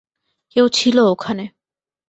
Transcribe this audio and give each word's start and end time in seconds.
কেউ 0.55 0.65
ছিল 0.73 0.97
ওখানে। 1.05 1.45